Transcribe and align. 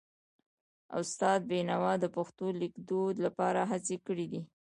استاد 0.99 1.39
بینوا 1.49 1.93
د 1.99 2.05
پښتو 2.15 2.45
لیکدود 2.61 3.15
لپاره 3.25 3.61
هڅې 3.71 3.95
کړې 4.05 4.25
دي. 4.31 4.41